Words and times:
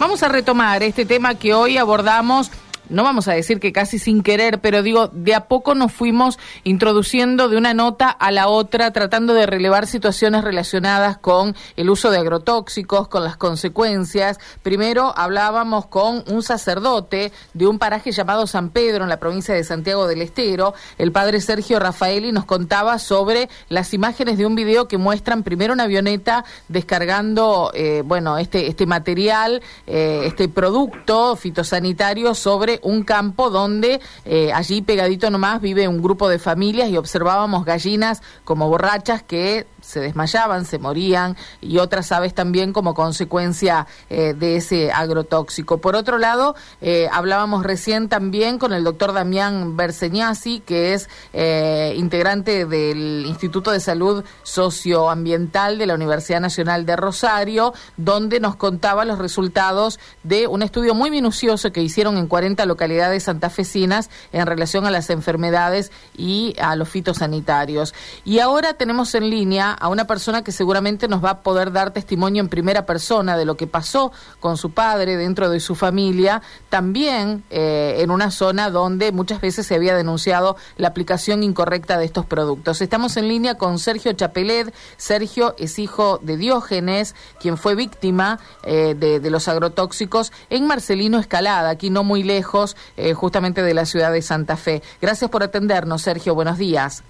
Vamos 0.00 0.22
a 0.22 0.28
retomar 0.28 0.82
este 0.82 1.04
tema 1.04 1.34
que 1.34 1.52
hoy 1.52 1.76
abordamos 1.76 2.50
no 2.90 3.04
vamos 3.04 3.28
a 3.28 3.32
decir 3.32 3.60
que 3.60 3.72
casi 3.72 3.98
sin 3.98 4.22
querer, 4.22 4.60
pero 4.60 4.82
digo, 4.82 5.08
de 5.08 5.34
a 5.34 5.46
poco 5.46 5.74
nos 5.74 5.92
fuimos 5.92 6.38
introduciendo 6.64 7.48
de 7.48 7.56
una 7.56 7.74
nota 7.74 8.10
a 8.10 8.30
la 8.30 8.48
otra, 8.48 8.92
tratando 8.92 9.34
de 9.34 9.46
relevar 9.46 9.86
situaciones 9.86 10.44
relacionadas 10.44 11.18
con 11.18 11.56
el 11.76 11.90
uso 11.90 12.10
de 12.10 12.18
agrotóxicos, 12.18 13.08
con 13.08 13.24
las 13.24 13.36
consecuencias. 13.36 14.38
Primero 14.62 15.14
hablábamos 15.16 15.86
con 15.86 16.24
un 16.28 16.42
sacerdote 16.42 17.32
de 17.54 17.66
un 17.66 17.78
paraje 17.78 18.12
llamado 18.12 18.46
San 18.46 18.70
Pedro, 18.70 19.04
en 19.04 19.08
la 19.08 19.18
provincia 19.18 19.54
de 19.54 19.64
Santiago 19.64 20.06
del 20.06 20.22
Estero, 20.22 20.74
el 20.98 21.12
padre 21.12 21.40
Sergio 21.40 21.78
Rafaeli 21.78 22.32
nos 22.32 22.44
contaba 22.44 22.98
sobre 22.98 23.48
las 23.68 23.94
imágenes 23.94 24.38
de 24.38 24.46
un 24.46 24.54
video 24.54 24.88
que 24.88 24.98
muestran 24.98 25.42
primero 25.42 25.72
una 25.72 25.84
avioneta 25.84 26.44
descargando, 26.68 27.70
eh, 27.74 28.02
bueno, 28.04 28.38
este, 28.38 28.68
este 28.68 28.86
material, 28.86 29.62
eh, 29.86 30.22
este 30.24 30.48
producto 30.48 31.36
fitosanitario 31.36 32.34
sobre 32.34 32.79
un 32.82 33.02
campo 33.02 33.50
donde 33.50 34.00
eh, 34.24 34.52
allí 34.52 34.82
pegadito 34.82 35.30
nomás 35.30 35.60
vive 35.60 35.88
un 35.88 36.02
grupo 36.02 36.28
de 36.28 36.38
familias 36.38 36.88
y 36.88 36.96
observábamos 36.96 37.64
gallinas 37.64 38.22
como 38.44 38.68
borrachas 38.68 39.22
que 39.22 39.66
se 39.82 40.00
desmayaban, 40.00 40.64
se 40.64 40.78
morían 40.78 41.36
y 41.60 41.78
otras 41.78 42.12
aves 42.12 42.34
también 42.34 42.72
como 42.72 42.94
consecuencia 42.94 43.86
eh, 44.08 44.34
de 44.34 44.56
ese 44.56 44.92
agrotóxico. 44.92 45.78
Por 45.78 45.96
otro 45.96 46.18
lado, 46.18 46.54
eh, 46.80 47.08
hablábamos 47.12 47.64
recién 47.64 48.08
también 48.08 48.58
con 48.58 48.72
el 48.72 48.84
doctor 48.84 49.12
Damián 49.12 49.76
Berseñasi, 49.76 50.60
que 50.60 50.94
es 50.94 51.08
eh, 51.32 51.94
integrante 51.96 52.66
del 52.66 53.24
Instituto 53.26 53.70
de 53.70 53.80
Salud 53.80 54.24
Socioambiental 54.42 55.78
de 55.78 55.86
la 55.86 55.94
Universidad 55.94 56.40
Nacional 56.40 56.86
de 56.86 56.96
Rosario, 56.96 57.74
donde 57.96 58.40
nos 58.40 58.56
contaba 58.56 59.04
los 59.04 59.18
resultados 59.18 59.98
de 60.22 60.46
un 60.46 60.62
estudio 60.62 60.94
muy 60.94 61.10
minucioso 61.10 61.72
que 61.72 61.82
hicieron 61.82 62.16
en 62.16 62.26
40 62.26 62.66
localidades 62.66 63.24
santafesinas 63.24 64.10
en 64.32 64.46
relación 64.46 64.86
a 64.86 64.90
las 64.90 65.10
enfermedades 65.10 65.92
y 66.16 66.54
a 66.60 66.76
los 66.76 66.88
fitosanitarios. 66.88 67.94
Y 68.24 68.38
ahora 68.38 68.74
tenemos 68.74 69.14
en 69.14 69.30
línea 69.30 69.69
a 69.72 69.88
una 69.88 70.06
persona 70.06 70.42
que 70.42 70.52
seguramente 70.52 71.08
nos 71.08 71.24
va 71.24 71.30
a 71.30 71.42
poder 71.42 71.72
dar 71.72 71.92
testimonio 71.92 72.42
en 72.42 72.48
primera 72.48 72.86
persona 72.86 73.36
de 73.36 73.44
lo 73.44 73.56
que 73.56 73.66
pasó 73.66 74.12
con 74.40 74.56
su 74.56 74.70
padre 74.72 75.16
dentro 75.16 75.50
de 75.50 75.60
su 75.60 75.74
familia, 75.74 76.42
también 76.68 77.44
eh, 77.50 77.96
en 77.98 78.10
una 78.10 78.30
zona 78.30 78.70
donde 78.70 79.12
muchas 79.12 79.40
veces 79.40 79.66
se 79.66 79.74
había 79.74 79.94
denunciado 79.94 80.56
la 80.76 80.88
aplicación 80.88 81.42
incorrecta 81.42 81.98
de 81.98 82.04
estos 82.04 82.26
productos. 82.26 82.80
Estamos 82.80 83.16
en 83.16 83.28
línea 83.28 83.56
con 83.56 83.78
Sergio 83.78 84.12
Chapelet. 84.12 84.74
Sergio 84.96 85.54
es 85.58 85.78
hijo 85.78 86.18
de 86.22 86.36
Diógenes, 86.36 87.14
quien 87.40 87.56
fue 87.56 87.74
víctima 87.74 88.38
eh, 88.64 88.94
de, 88.96 89.30
los 89.30 89.48
agrotóxicos 89.48 90.32
en 90.48 90.66
Marcelino 90.66 91.18
Escalada, 91.18 91.70
aquí 91.70 91.90
no 91.90 92.02
muy 92.02 92.22
lejos, 92.22 92.76
eh, 92.96 93.14
justamente 93.14 93.62
de 93.62 93.74
la 93.74 93.86
ciudad 93.86 94.12
de 94.12 94.22
Santa 94.22 94.56
Fe. 94.56 94.82
Gracias 95.00 95.30
por 95.30 95.42
atendernos, 95.42 96.02
Sergio. 96.02 96.34
Buenos 96.34 96.58
días. 96.58 97.04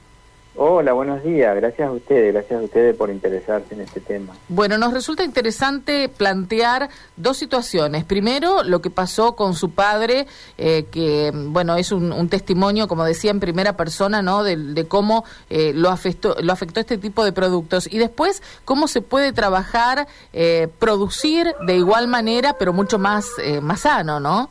Hola, 0.63 0.93
buenos 0.93 1.23
días. 1.23 1.57
Gracias 1.57 1.89
a 1.89 1.91
ustedes, 1.91 2.35
gracias 2.35 2.61
a 2.61 2.63
ustedes 2.63 2.95
por 2.95 3.09
interesarse 3.09 3.75
en 3.75 3.81
este 3.81 3.99
tema. 3.99 4.35
Bueno, 4.51 4.77
nos 4.77 4.93
resulta 4.93 5.25
interesante 5.25 6.11
plantear 6.11 6.91
dos 7.17 7.39
situaciones. 7.39 8.05
Primero, 8.05 8.63
lo 8.63 8.83
que 8.83 8.91
pasó 8.91 9.35
con 9.37 9.55
su 9.55 9.71
padre, 9.71 10.27
eh, 10.59 10.85
que, 10.91 11.33
bueno, 11.35 11.77
es 11.77 11.93
un, 11.93 12.29
testimonio, 12.29 12.89
como 12.89 13.05
decía, 13.05 13.31
en 13.31 13.41
primera 13.41 13.75
persona, 13.79 14.21
¿no? 14.21 14.45
De, 14.45 14.85
cómo 14.87 15.25
eh, 15.49 15.73
lo, 15.75 15.89
afectó, 15.89 16.37
lo 16.43 16.53
afectó 16.53 16.81
este 16.81 16.99
tipo 16.99 17.25
de 17.25 17.33
productos. 17.33 17.91
Y 17.91 17.97
después, 17.97 18.43
cómo 18.67 18.87
se 18.87 19.01
puede 19.01 19.33
trabajar, 19.33 20.09
eh, 20.35 20.69
producir 20.79 21.55
de 21.67 21.77
igual 21.77 22.07
manera, 22.07 22.57
pero 22.59 22.75
mucho 22.75 22.99
más, 22.99 23.31
más 23.63 23.81
sano, 23.81 24.21
¿no? 24.21 24.51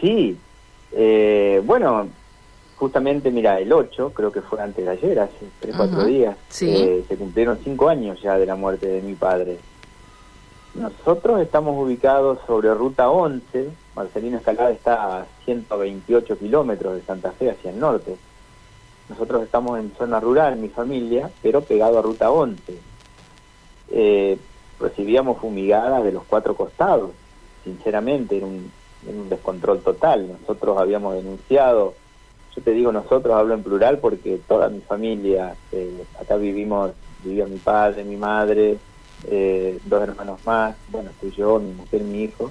Sí. 0.00 0.38
bueno, 1.64 2.08
justamente, 2.78 3.30
mira, 3.30 3.58
el 3.58 3.72
8, 3.72 4.12
creo 4.14 4.30
que 4.30 4.40
fue 4.40 4.60
antes 4.60 4.84
de 4.84 4.90
ayer, 4.90 5.18
hace 5.18 5.46
3, 5.60 5.74
4 5.76 6.04
días, 6.04 6.36
eh, 6.60 7.04
se 7.08 7.16
cumplieron 7.16 7.58
5 7.62 7.88
años 7.88 8.22
ya 8.22 8.38
de 8.38 8.46
la 8.46 8.54
muerte 8.54 8.86
de 8.86 9.02
mi 9.02 9.14
padre. 9.14 9.58
Nosotros 10.74 11.40
estamos 11.40 11.76
ubicados 11.76 12.38
sobre 12.46 12.72
Ruta 12.72 13.10
11, 13.10 13.70
Marcelino 13.96 14.38
Escalada 14.38 14.70
está 14.70 15.18
a 15.18 15.26
128 15.44 16.38
kilómetros 16.38 16.94
de 16.94 17.02
Santa 17.02 17.32
Fe 17.32 17.50
hacia 17.50 17.70
el 17.70 17.80
norte. 17.80 18.16
Nosotros 19.08 19.42
estamos 19.42 19.80
en 19.80 19.92
zona 19.98 20.20
rural, 20.20 20.56
mi 20.56 20.68
familia, 20.68 21.30
pero 21.42 21.62
pegado 21.62 21.98
a 21.98 22.02
Ruta 22.02 22.30
11. 22.30 22.78
Eh, 23.90 24.38
recibíamos 24.78 25.38
fumigadas 25.38 26.04
de 26.04 26.12
los 26.12 26.22
cuatro 26.24 26.54
costados, 26.54 27.10
sinceramente, 27.64 28.38
un, 28.38 28.70
en 29.08 29.18
un 29.18 29.28
descontrol 29.28 29.80
total. 29.80 30.28
Nosotros 30.40 30.78
habíamos 30.78 31.14
denunciado 31.14 31.94
yo 32.54 32.62
te 32.62 32.72
digo 32.72 32.92
nosotros, 32.92 33.34
hablo 33.34 33.54
en 33.54 33.62
plural 33.62 33.98
porque 33.98 34.40
toda 34.46 34.68
mi 34.68 34.80
familia, 34.80 35.54
eh, 35.72 36.04
acá 36.20 36.36
vivimos, 36.36 36.92
vivía 37.24 37.46
mi 37.46 37.58
padre, 37.58 38.04
mi 38.04 38.16
madre, 38.16 38.78
eh, 39.26 39.78
dos 39.84 40.02
hermanos 40.02 40.40
más, 40.44 40.76
bueno, 40.90 41.10
estoy 41.10 41.30
yo, 41.32 41.58
mi 41.58 41.72
mujer, 41.72 42.02
mi 42.02 42.24
hijo, 42.24 42.50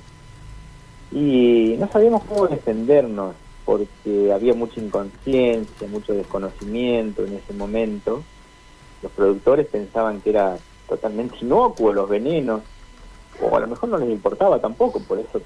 y 1.11 1.75
no 1.79 1.89
sabíamos 1.91 2.23
cómo 2.25 2.47
defendernos 2.47 3.35
porque 3.65 4.31
había 4.33 4.53
mucha 4.53 4.79
inconsciencia, 4.79 5.87
mucho 5.89 6.13
desconocimiento 6.13 7.25
en 7.25 7.33
ese 7.33 7.53
momento. 7.53 8.23
Los 9.01 9.11
productores 9.11 9.67
pensaban 9.67 10.21
que 10.21 10.29
era 10.29 10.57
totalmente 10.87 11.35
inocuo 11.41 11.91
los 11.91 12.07
venenos, 12.07 12.61
o 13.41 13.55
a 13.55 13.59
lo 13.59 13.67
mejor 13.67 13.89
no 13.89 13.97
les 13.97 14.09
importaba 14.09 14.59
tampoco, 14.59 15.01
por 15.01 15.19
eso 15.19 15.41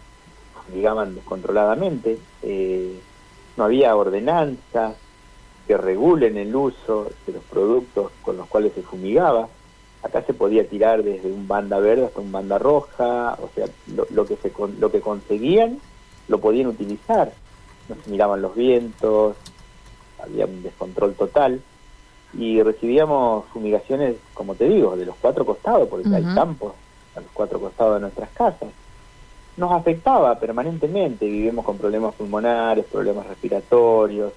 fumigaban 0.68 1.16
descontroladamente. 1.16 2.20
Eh, 2.44 3.00
no 3.58 3.66
había 3.66 3.96
ordenanzas 3.96 4.96
que 5.68 5.78
regulen 5.78 6.38
el 6.38 6.56
uso 6.56 7.10
de 7.26 7.34
los 7.34 7.44
productos 7.44 8.12
con 8.22 8.38
los 8.38 8.48
cuales 8.48 8.74
se 8.74 8.82
fumigaba. 8.82 9.48
Acá 10.04 10.24
se 10.24 10.34
podía 10.34 10.68
tirar 10.68 11.04
desde 11.04 11.32
un 11.32 11.48
banda 11.48 11.80
verde 11.80 12.06
hasta 12.06 12.22
un 12.22 12.32
banda 12.32 12.58
roja, 12.58 13.38
o 13.42 13.50
sea, 13.54 13.68
lo, 14.10 14.26
que, 14.26 14.36
se, 14.38 14.52
lo 14.80 14.92
que 14.92 15.02
conseguían 15.02 15.80
lo 16.28 16.40
podían 16.40 16.68
utilizar. 16.68 17.32
No 17.88 17.96
se 18.04 18.10
miraban 18.10 18.42
los 18.42 18.56
vientos, 18.56 19.36
había 20.22 20.46
un 20.46 20.64
descontrol 20.64 21.14
total 21.14 21.62
y 22.34 22.64
recibíamos 22.64 23.46
fumigaciones, 23.54 24.16
como 24.34 24.56
te 24.56 24.66
digo, 24.66 24.96
de 24.96 25.06
los 25.06 25.16
cuatro 25.22 25.46
costados, 25.46 25.88
porque 25.90 26.10
hay 26.16 26.24
campos 26.34 26.74
a 27.16 27.20
los 27.20 27.30
cuatro 27.34 27.60
costados 27.60 27.96
de 27.96 28.02
nuestras 28.02 28.30
casas 28.32 28.70
nos 29.58 29.72
afectaba 29.72 30.40
permanentemente, 30.40 31.26
vivimos 31.26 31.66
con 31.66 31.78
problemas 31.78 32.16
pulmonares, 32.16 32.86
problemas 32.86 33.28
respiratorios, 33.28 34.34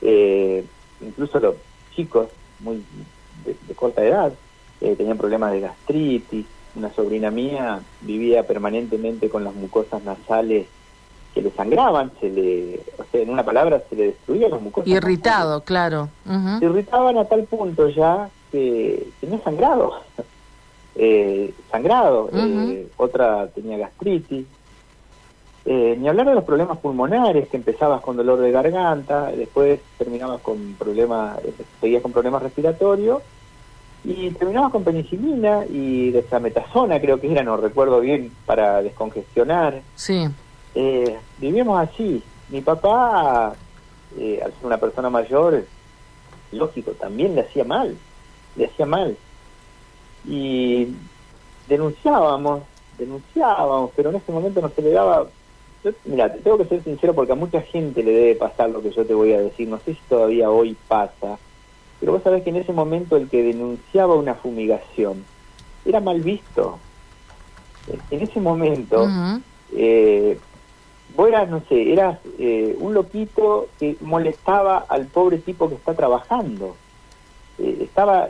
eh, 0.00 0.64
incluso 1.00 1.38
los 1.40 1.54
chicos 1.94 2.28
muy 2.60 2.82
de, 3.44 3.74
corta 3.74 4.04
edad 4.04 4.32
eh, 4.80 4.94
tenían 4.96 5.18
problemas 5.18 5.52
de 5.52 5.60
gastritis, 5.60 6.46
una 6.74 6.92
sobrina 6.92 7.30
mía 7.30 7.80
vivía 8.00 8.46
permanentemente 8.46 9.28
con 9.28 9.44
las 9.44 9.54
mucosas 9.54 10.02
nasales 10.04 10.66
que 11.34 11.42
le 11.42 11.50
sangraban, 11.50 12.10
se 12.20 12.30
le, 12.30 12.80
o 12.98 13.04
sea, 13.10 13.20
en 13.20 13.30
una 13.30 13.44
palabra 13.44 13.82
se 13.88 13.96
le 13.96 14.06
destruían 14.06 14.50
las 14.50 14.62
mucosas. 14.62 14.88
Irritado, 14.88 15.62
claro. 15.62 16.08
Se 16.58 16.64
irritaban 16.64 17.18
a 17.18 17.24
tal 17.26 17.44
punto 17.44 17.88
ya 17.88 18.30
que 18.50 19.08
tenía 19.20 19.40
sangrado. 19.40 20.00
Eh, 20.94 21.52
sangrado, 21.70 22.28
eh, 22.32 22.88
otra 22.96 23.46
tenía 23.48 23.78
gastritis. 23.78 24.46
Eh, 25.64 25.96
ni 25.98 26.08
hablar 26.08 26.26
de 26.28 26.34
los 26.34 26.44
problemas 26.44 26.78
pulmonares, 26.78 27.48
que 27.48 27.58
empezabas 27.58 28.00
con 28.00 28.16
dolor 28.16 28.38
de 28.40 28.50
garganta, 28.50 29.30
después 29.32 29.80
terminabas 29.98 30.40
con 30.40 30.74
problemas, 30.78 31.38
eh, 31.44 31.52
seguías 31.80 32.02
con 32.02 32.12
problemas 32.12 32.42
respiratorios, 32.42 33.22
y 34.04 34.30
terminabas 34.30 34.72
con 34.72 34.84
penicilina 34.84 35.66
y 35.68 36.10
dexametasona, 36.10 37.00
creo 37.00 37.20
que 37.20 37.30
era, 37.30 37.42
no 37.42 37.56
recuerdo 37.56 38.00
bien, 38.00 38.32
para 38.46 38.80
descongestionar. 38.82 39.82
Sí. 39.94 40.26
vivíamos 41.38 41.80
así. 41.80 42.22
Mi 42.48 42.62
papá, 42.62 43.48
al 43.48 43.56
ser 44.14 44.52
una 44.62 44.78
persona 44.78 45.10
mayor, 45.10 45.64
lógico, 46.52 46.92
también 46.92 47.34
le 47.34 47.42
hacía 47.42 47.64
mal, 47.64 47.94
le 48.56 48.66
hacía 48.66 48.86
mal 48.86 49.16
y 50.28 50.94
denunciábamos, 51.68 52.62
denunciábamos, 52.98 53.90
pero 53.96 54.10
en 54.10 54.16
ese 54.16 54.30
momento 54.30 54.60
no 54.60 54.68
se 54.68 54.82
le 54.82 54.90
daba... 54.90 55.26
mira, 56.04 56.32
te 56.32 56.40
tengo 56.40 56.58
que 56.58 56.66
ser 56.66 56.84
sincero 56.84 57.14
porque 57.14 57.32
a 57.32 57.36
mucha 57.36 57.62
gente 57.62 58.02
le 58.02 58.12
debe 58.12 58.34
pasar 58.34 58.70
lo 58.70 58.82
que 58.82 58.90
yo 58.90 59.06
te 59.06 59.14
voy 59.14 59.32
a 59.32 59.40
decir, 59.40 59.68
no 59.68 59.78
sé 59.78 59.94
si 59.94 60.00
todavía 60.08 60.50
hoy 60.50 60.76
pasa, 60.86 61.38
pero 61.98 62.12
vos 62.12 62.22
sabés 62.22 62.42
que 62.44 62.50
en 62.50 62.56
ese 62.56 62.72
momento 62.72 63.16
el 63.16 63.28
que 63.28 63.42
denunciaba 63.42 64.14
una 64.14 64.34
fumigación 64.34 65.24
era 65.84 66.00
mal 66.00 66.20
visto. 66.20 66.78
En 68.10 68.20
ese 68.20 68.38
momento, 68.38 69.08
eh, 69.72 70.38
vos 71.16 71.28
eras, 71.28 71.48
no 71.48 71.62
sé, 71.70 71.90
eras 71.90 72.18
eh, 72.38 72.76
un 72.78 72.92
loquito 72.92 73.68
que 73.78 73.96
molestaba 74.02 74.84
al 74.88 75.06
pobre 75.06 75.38
tipo 75.38 75.70
que 75.70 75.76
está 75.76 75.94
trabajando. 75.94 76.76
Eh, 77.58 77.78
estaba 77.80 78.28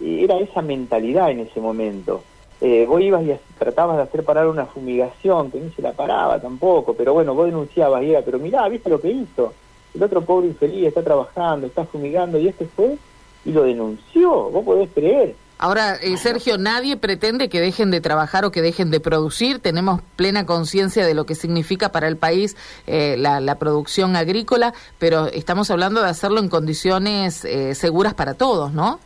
era 0.00 0.38
esa 0.38 0.62
mentalidad 0.62 1.30
en 1.30 1.40
ese 1.40 1.60
momento. 1.60 2.22
eh, 2.60 2.86
vos 2.88 3.00
ibas 3.00 3.22
y 3.24 3.32
tratabas 3.58 3.96
de 3.98 4.02
hacer 4.02 4.24
parar 4.24 4.48
una 4.48 4.66
fumigación, 4.66 5.50
que 5.50 5.60
no 5.60 5.70
se 5.70 5.82
la 5.82 5.92
paraba 5.92 6.40
tampoco, 6.40 6.94
pero 6.94 7.14
bueno, 7.14 7.34
vos 7.34 7.46
denunciabas 7.46 8.02
y 8.02 8.10
era, 8.10 8.22
pero 8.22 8.38
mirá, 8.38 8.68
¿viste 8.68 8.90
lo 8.90 9.00
que 9.00 9.10
hizo? 9.10 9.52
El 9.94 10.02
otro 10.02 10.22
pobre 10.22 10.48
infeliz 10.48 10.88
está 10.88 11.02
trabajando, 11.02 11.66
está 11.66 11.84
fumigando 11.84 12.38
y 12.38 12.48
este 12.48 12.66
fue 12.66 12.98
y 13.44 13.52
lo 13.52 13.62
denunció, 13.62 14.50
vos 14.50 14.64
podés 14.64 14.90
creer. 14.92 15.34
Ahora, 15.60 15.96
eh, 15.96 16.16
Sergio, 16.18 16.56
nadie 16.56 16.96
pretende 16.96 17.48
que 17.48 17.60
dejen 17.60 17.90
de 17.90 18.00
trabajar 18.00 18.44
o 18.44 18.52
que 18.52 18.62
dejen 18.62 18.92
de 18.92 19.00
producir. 19.00 19.58
Tenemos 19.58 20.00
plena 20.14 20.46
conciencia 20.46 21.04
de 21.04 21.14
lo 21.14 21.26
que 21.26 21.34
significa 21.34 21.90
para 21.90 22.06
el 22.06 22.16
país 22.16 22.56
eh, 22.86 23.16
la, 23.18 23.58
producción 23.58 24.14
agrícola, 24.14 24.72
pero 25.00 25.26
estamos 25.26 25.68
hablando 25.72 26.00
de 26.00 26.08
hacerlo 26.08 26.38
en 26.38 26.48
condiciones 26.48 27.44
eh, 27.44 27.74
seguras 27.74 28.14
para 28.14 28.34
todos, 28.34 28.72
¿no? 28.72 29.00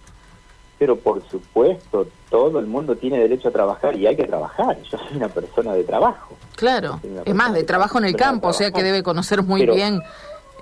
Pero 0.82 0.96
por 0.96 1.22
supuesto, 1.28 2.08
todo 2.28 2.58
el 2.58 2.66
mundo 2.66 2.96
tiene 2.96 3.16
derecho 3.16 3.50
a 3.50 3.52
trabajar 3.52 3.94
y 3.96 4.04
hay 4.04 4.16
que 4.16 4.24
trabajar. 4.24 4.76
Yo 4.82 4.98
soy 4.98 5.16
una 5.16 5.28
persona 5.28 5.74
de 5.74 5.84
trabajo. 5.84 6.34
Claro, 6.56 6.98
es 7.24 7.34
más, 7.36 7.54
de 7.54 7.62
trabajo 7.62 7.98
en 7.98 8.06
el 8.06 8.16
campo, 8.16 8.48
o 8.48 8.52
sea 8.52 8.72
que 8.72 8.82
debe 8.82 9.04
conocer 9.04 9.44
muy 9.44 9.64
bien 9.64 10.00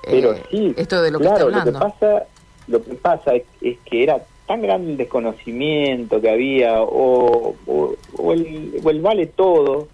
pero 0.03 0.35
sí, 0.51 0.75
esto 0.77 1.01
de 1.01 1.11
lo 1.11 1.19
que 1.19 1.25
está 1.25 1.41
hablando. 1.41 1.71
Lo 1.73 1.79
que 1.79 1.85
pasa, 1.85 2.27
lo 2.69 2.83
que 2.83 2.95
pasa 2.97 3.33
es 3.35 3.79
que 3.87 4.03
era 4.03 4.21
tan 4.47 4.61
grande 4.61 4.91
el 4.91 4.99
desconocimiento 4.99 6.21
que 6.21 6.29
había 6.29 6.83
o, 6.83 7.55
o, 7.67 8.33
el, 8.35 9.01
vale 9.01 9.25
todo 9.25 9.89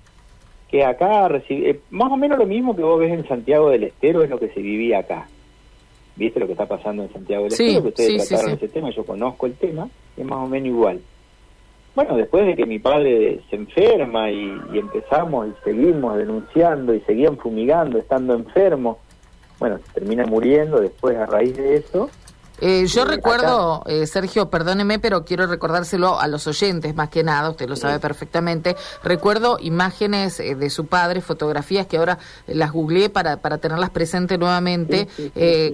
que 0.69 0.84
acá 0.84 1.29
eh, 1.49 1.79
más 1.90 2.11
o 2.11 2.17
menos 2.17 2.37
lo 2.37 2.46
mismo 2.46 2.75
que 2.75 2.82
vos 2.82 2.99
ves 2.99 3.12
en 3.12 3.29
Santiago 3.29 3.70
del 3.70 3.84
Estero 3.84 4.25
es 4.25 4.31
lo 4.31 4.40
que 4.40 4.49
se 4.49 4.61
vivía 4.61 4.99
acá. 4.99 5.29
¿Viste 6.16 6.40
lo 6.40 6.46
que 6.46 6.52
está 6.52 6.66
pasando 6.66 7.02
en 7.02 7.12
Santiago 7.12 7.44
del 7.44 7.52
Estero? 7.52 7.82
Que 7.82 7.88
ustedes 7.88 8.28
trataron 8.28 8.54
ese 8.54 8.68
tema, 8.68 8.90
yo 8.90 9.04
conozco 9.04 9.46
el 9.46 9.54
tema, 9.54 9.88
es 10.16 10.24
más 10.24 10.38
o 10.38 10.46
menos 10.46 10.68
igual. 10.68 11.00
Bueno, 11.94 12.16
después 12.16 12.46
de 12.46 12.56
que 12.56 12.66
mi 12.66 12.78
padre 12.78 13.40
se 13.48 13.56
enferma 13.56 14.30
y, 14.30 14.58
y 14.72 14.78
empezamos 14.78 15.48
y 15.48 15.64
seguimos 15.64 16.16
denunciando 16.16 16.94
y 16.94 17.00
seguían 17.00 17.36
fumigando 17.38 17.98
estando 17.98 18.34
enfermo, 18.34 18.98
bueno, 19.58 19.78
se 19.78 19.92
termina 19.92 20.26
muriendo 20.26 20.80
después 20.80 21.16
a 21.16 21.26
raíz 21.26 21.56
de 21.56 21.76
eso, 21.76 22.10
eh, 22.61 22.87
yo 22.87 23.05
recuerdo, 23.05 23.82
eh, 23.87 24.06
Sergio, 24.06 24.49
perdóneme, 24.49 24.99
pero 24.99 25.25
quiero 25.25 25.47
recordárselo 25.47 26.19
a 26.19 26.26
los 26.26 26.47
oyentes 26.47 26.94
más 26.94 27.11
que 27.11 27.23
nada, 27.23 27.50
usted 27.50 27.69
lo 27.69 27.76
sabe 27.76 27.99
perfectamente. 27.99 28.76
Recuerdo 29.03 29.58
imágenes 29.61 30.41
eh, 30.41 30.55
de 30.55 30.70
su 30.70 30.87
padre, 30.87 31.20
fotografías 31.20 31.87
que 31.87 31.99
ahora 31.99 32.19
las 32.47 32.73
googleé 32.73 33.11
para, 33.11 33.38
para 33.38 33.58
tenerlas 33.58 33.91
presentes 33.91 34.38
nuevamente, 34.38 35.08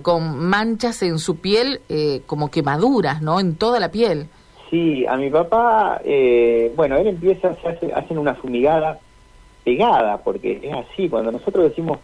con 0.02 0.38
manchas 0.38 1.02
en 1.02 1.18
su 1.18 1.36
piel 1.36 1.80
como 2.26 2.50
quemaduras, 2.50 3.22
¿no? 3.22 3.40
En 3.40 3.56
toda 3.56 3.78
la 3.78 3.90
piel. 3.90 4.28
Sí, 4.70 5.06
a 5.06 5.16
mi 5.16 5.30
papá, 5.30 6.00
bueno, 6.74 6.96
él 6.96 7.06
empieza, 7.08 7.54
se 7.56 7.68
hace, 7.68 7.92
hacen 7.92 8.18
una 8.18 8.34
fumigada 8.34 8.98
pegada, 9.64 10.18
porque 10.18 10.60
es 10.62 10.74
así, 10.74 11.08
cuando 11.08 11.30
nosotros 11.30 11.64
decimos 11.64 11.98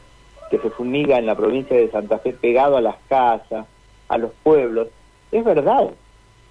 que 0.51 0.59
se 0.59 0.71
fumiga 0.71 1.19
en 1.19 1.27
la 1.27 1.35
provincia 1.35 1.77
de 1.77 1.91
Santa 1.91 2.19
Fe 2.19 2.33
pegado 2.33 2.77
a 2.77 2.81
las 2.81 2.97
casas, 3.09 3.67
a 4.08 4.19
los 4.19 4.32
pueblos. 4.43 4.88
Es 5.31 5.44
verdad, 5.44 5.90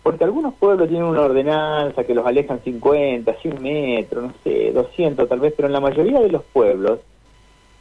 porque 0.04 0.24
algunos 0.24 0.54
pueblos 0.54 0.88
tienen 0.88 1.08
una 1.08 1.22
ordenanza 1.22 2.04
que 2.04 2.16
los 2.16 2.26
alejan 2.26 2.62
50, 2.64 3.34
100 3.34 3.62
metros, 3.62 4.24
no 4.24 4.34
sé, 4.44 4.72
200 4.72 5.28
tal 5.28 5.40
vez, 5.40 5.54
pero 5.56 5.68
en 5.68 5.74
la 5.74 5.82
mayoría 5.82 6.20
de 6.20 6.30
los 6.30 6.44
pueblos 6.44 7.00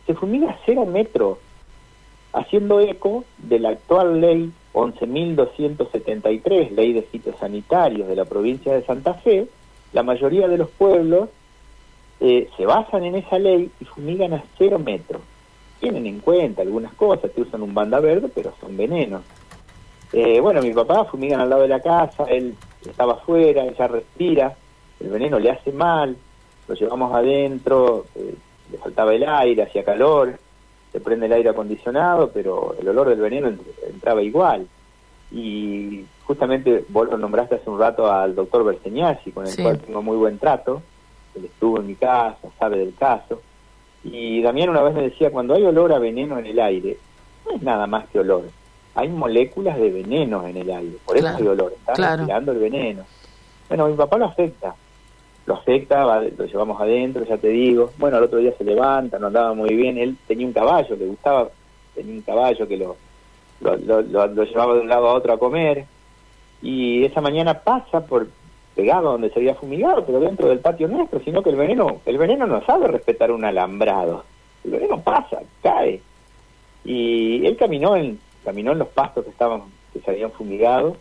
se 0.07 0.15
fumiga 0.15 0.59
cero 0.65 0.87
metros, 0.87 1.39
haciendo 2.33 2.81
eco 2.81 3.25
de 3.39 3.59
la 3.59 3.71
actual 3.71 4.21
ley 4.21 4.53
11.273, 4.73 6.71
ley 6.71 6.93
de 6.93 7.03
fitosanitarios 7.03 8.09
de 8.09 8.17
la 8.17 8.25
provincia 8.25 8.75
de 8.75 8.85
Santa 8.85 9.15
Fe, 9.15 9.49
la 9.93 10.03
mayoría 10.03 10.49
de 10.49 10.59
los 10.59 10.69
pueblos 10.71 11.29
eh, 12.21 12.49
se 12.57 12.67
basan 12.67 13.05
en 13.05 13.15
esa 13.17 13.39
ley 13.39 13.71
y 13.81 13.85
fumigan 13.85 14.35
a 14.35 14.45
cero 14.59 14.79
metros. 14.79 15.23
Tienen 15.81 16.07
en 16.07 16.21
cuenta 16.21 16.63
algunas 16.63 16.93
cosas, 16.95 17.31
te 17.33 17.43
usan 17.43 17.63
un 17.63 17.75
banda 17.75 18.01
verde, 18.01 18.31
pero 18.35 18.53
son 18.61 18.77
venenos. 18.77 19.23
Eh, 20.13 20.41
bueno, 20.41 20.63
mi 20.63 20.73
papá 20.73 21.05
fumigan 21.05 21.41
al 21.41 21.51
lado 21.51 21.63
de 21.63 21.69
la 21.69 21.81
casa, 21.81 22.25
él 22.25 22.55
estaba 22.85 23.15
afuera, 23.15 23.65
ella 23.65 23.89
respira, 23.89 24.57
el 25.01 25.09
veneno 25.09 25.39
le 25.39 25.51
hace 25.51 25.73
mal, 25.73 26.17
lo 26.69 26.75
llevamos 26.75 27.15
adentro, 27.15 28.07
eh, 28.15 28.35
le 28.71 28.79
faltaba 28.79 29.15
el 29.15 29.29
aire, 29.29 29.63
hacía 29.63 29.85
calor, 29.85 30.39
se 30.93 31.01
prende 31.01 31.27
el 31.27 31.33
aire 31.33 31.51
acondicionado, 31.51 32.31
pero 32.31 32.75
el 32.81 32.89
olor 32.89 33.09
del 33.09 33.21
veneno 33.21 33.53
entraba 33.87 34.23
igual. 34.23 34.67
Y 35.31 36.05
justamente 36.25 36.85
vos 36.89 37.09
lo 37.09 37.19
nombraste 37.19 37.57
hace 37.57 37.69
un 37.69 37.79
rato 37.79 38.11
al 38.11 38.35
doctor 38.35 38.65
Berseñasi, 38.65 39.33
con 39.33 39.47
el 39.47 39.57
cual 39.57 39.81
tengo 39.81 40.03
muy 40.03 40.17
buen 40.17 40.39
trato, 40.39 40.83
él 41.35 41.45
estuvo 41.45 41.79
en 41.79 41.87
mi 41.89 41.97
casa, 41.97 42.49
sabe 42.59 42.79
del 42.79 42.95
caso. 42.95 43.43
Y 44.05 44.41
Damián 44.41 44.71
una 44.71 44.83
vez 44.83 44.95
me 44.95 45.03
decía, 45.03 45.31
cuando 45.31 45.55
hay 45.55 45.65
olor 45.65 45.93
a 45.93 45.99
veneno 45.99 46.39
en 46.39 46.47
el 46.47 46.61
aire, 46.61 46.97
no 47.45 47.57
es 47.57 47.63
nada 47.63 47.87
más 47.87 48.07
que 48.09 48.21
olor, 48.21 48.45
hay 48.97 49.09
moléculas 49.09 49.77
de 49.79 49.91
veneno 49.91 50.47
en 50.47 50.57
el 50.57 50.71
aire, 50.71 50.97
por 51.05 51.19
eso 51.19 51.29
hay 51.29 51.47
olor, 51.47 51.75
está 51.77 52.17
respirando 52.17 52.53
el 52.53 52.59
veneno. 52.59 53.05
Bueno, 53.69 53.89
mi 53.89 53.95
papá 53.95 54.17
lo 54.17 54.25
afecta, 54.25 54.75
lo 55.45 55.55
afecta, 55.55 56.23
lo 56.23 56.47
llevamos 56.47 56.81
adentro, 56.81 57.23
ya 57.25 57.37
te 57.37 57.49
digo. 57.49 57.91
Bueno, 57.99 58.17
al 58.17 58.25
otro 58.25 58.39
día 58.39 58.55
se 58.57 58.65
levanta, 58.65 59.19
no 59.19 59.27
andaba 59.27 59.53
muy 59.53 59.75
bien, 59.75 59.99
él 59.99 60.17
tenía 60.27 60.47
un 60.47 60.55
caballo, 60.55 60.97
le 60.97 61.07
gustaba, 61.07 61.49
tenía 61.95 62.15
un 62.15 62.23
caballo 62.23 62.67
que 62.67 62.77
lo, 62.79 62.97
lo, 63.61 64.01
lo, 64.01 64.45
llevaba 64.45 64.75
de 64.75 64.81
un 64.81 64.89
lado 64.89 65.09
a 65.09 65.15
otro 65.15 65.35
a 65.35 65.39
comer, 65.39 65.85
y 66.63 67.05
esa 67.05 67.21
mañana 67.21 67.53
pasa 67.53 68.01
por 68.01 68.29
pegado 68.75 69.13
donde 69.13 69.29
se 69.29 69.41
había 69.41 69.55
fumigado, 69.57 70.07
pero 70.07 70.21
dentro 70.21 70.49
del 70.49 70.61
patio 70.61 70.89
nuestro, 70.89 71.21
sino 71.21 71.43
que 71.43 71.51
el 71.51 71.57
veneno, 71.57 72.01
el 72.07 72.17
veneno 72.17 72.47
no 72.47 72.65
sabe 72.65 72.89
respetar 72.89 73.31
un 73.31 73.45
alambrado, 73.45 74.25
el 74.65 74.71
veneno 74.71 75.01
pasa, 75.03 75.41
cae. 75.63 76.01
Y 76.85 77.45
él 77.45 77.57
caminó 77.57 77.97
en 77.97 78.21
caminó 78.47 78.73
en 78.73 78.79
los 78.79 78.89
pastos 78.89 79.25
que 79.25 79.31
estaban 79.31 79.63
que 79.93 80.01
se 80.01 80.11
habían 80.11 80.31
fumigado 80.31 80.97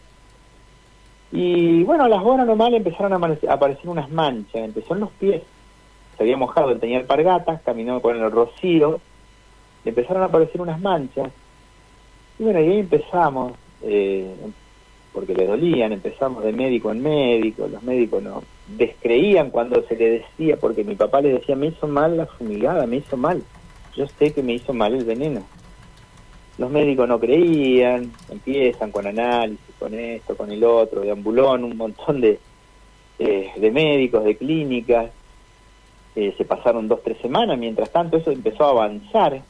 y 1.32 1.84
bueno 1.84 2.06
a 2.06 2.10
las 2.10 2.24
horas 2.24 2.48
normales 2.48 2.78
empezaron 2.78 3.14
a 3.14 3.54
aparecer 3.54 3.88
unas 3.88 4.10
manchas 4.10 4.64
empezó 4.64 4.96
en 4.96 5.02
los 5.02 5.12
pies. 5.12 5.44
Se 6.18 6.24
había 6.24 6.38
mojado 6.38 6.72
él 6.72 6.80
tenía 6.80 6.98
alpargatas 6.98 7.62
caminó 7.62 8.02
con 8.02 8.18
el 8.18 8.32
rocío 8.32 9.00
y 9.84 9.90
empezaron 9.90 10.24
a 10.24 10.26
aparecer 10.26 10.60
unas 10.60 10.82
manchas. 10.82 11.30
Y 12.40 12.44
bueno 12.44 12.60
y 12.60 12.64
ahí 12.64 12.80
empezamos 12.80 13.54
eh, 13.84 14.34
porque 15.14 15.36
le 15.36 15.46
dolían 15.46 15.94
empezamos 15.94 16.44
de 16.44 16.52
médico 16.52 16.92
en 16.92 17.04
médico 17.04 17.68
los 17.68 17.84
médicos 17.84 18.24
no 18.24 18.44
descreían 18.68 19.52
cuando 19.52 19.84
se 19.84 19.96
le 19.96 20.10
decía 20.20 20.58
porque 20.58 20.84
mi 20.84 20.96
papá 20.96 21.22
le 21.22 21.34
decía 21.34 21.56
me 21.56 21.68
hizo 21.68 21.88
mal 21.88 22.18
la 22.18 22.26
fumigada 22.26 22.88
me 22.88 22.98
hizo 22.98 23.16
mal 23.16 23.44
yo 23.96 24.08
sé 24.08 24.34
que 24.34 24.44
me 24.44 24.54
hizo 24.54 24.74
mal 24.74 24.94
el 24.94 25.06
veneno 25.06 25.44
los 26.58 26.72
médicos 26.72 27.08
no 27.08 27.20
creían, 27.20 28.12
empiezan 28.30 28.92
con 28.92 29.06
análisis, 29.06 29.76
con 29.78 29.94
esto, 29.94 30.38
con 30.38 30.52
el 30.52 30.64
otro, 30.64 31.02
de 31.02 31.12
ambulón, 31.12 31.66
un 31.66 31.76
montón 31.76 32.22
de, 32.22 32.40
eh, 33.20 33.52
de 33.58 33.72
médicos, 33.72 34.24
de 34.24 34.38
clínicas. 34.38 35.12
Eh, 36.16 36.34
se 36.38 36.46
pasaron 36.46 36.88
dos, 36.88 37.04
tres 37.04 37.18
semanas, 37.18 37.58
mientras 37.58 37.90
tanto 37.90 38.16
eso 38.18 38.32
empezó 38.32 38.66
a 38.66 38.70
avanzar, 38.70 39.42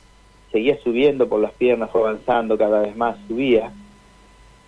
seguía 0.52 0.80
subiendo 0.82 1.30
por 1.30 1.40
las 1.40 1.52
piernas, 1.52 1.92
fue 1.92 2.02
avanzando 2.02 2.58
cada 2.58 2.82
vez 2.82 2.96
más, 2.96 3.18
subía. 3.28 3.72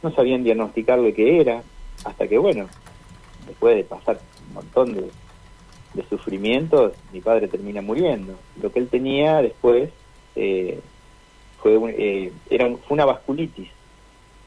No 0.03 0.11
sabían 0.11 0.43
diagnosticar 0.43 0.99
lo 0.99 1.11
que 1.11 1.41
era, 1.41 1.63
hasta 2.05 2.27
que 2.27 2.37
bueno, 2.37 2.67
después 3.47 3.75
de 3.75 3.83
pasar 3.83 4.19
un 4.47 4.53
montón 4.53 4.93
de, 4.93 5.09
de 5.95 6.03
sufrimientos, 6.07 6.93
mi 7.11 7.19
padre 7.19 7.47
termina 7.47 7.81
muriendo. 7.81 8.35
Lo 8.61 8.71
que 8.71 8.79
él 8.79 8.89
tenía 8.89 9.41
después... 9.41 9.89
Eh, 10.35 10.79
fue, 11.61 11.77
eh, 11.97 12.33
era 12.49 12.67
fue 12.67 12.95
una 12.95 13.05
vasculitis, 13.05 13.69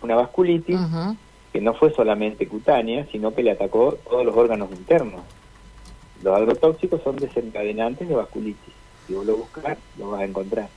una 0.03 0.17
vasculitis 0.17 0.79
que 1.53 1.61
no 1.61 1.75
fue 1.75 1.93
solamente 1.93 2.47
cutánea, 2.47 3.07
sino 3.11 3.35
que 3.35 3.43
le 3.43 3.51
atacó 3.51 3.97
todos 4.09 4.25
los 4.25 4.37
órganos 4.37 4.71
internos. 4.73 5.21
Los 6.23 6.37
agrotóxicos 6.37 7.03
son 7.03 7.17
desencadenantes 7.17 8.09
de 8.09 8.15
vasculitis. 8.15 8.75
Si 9.07 9.15
vos 9.15 9.27
lo 9.27 9.37
buscas, 9.37 9.79
lo 9.99 10.11
vas 10.11 10.21
a 10.21 10.25
encontrar. 10.25 10.69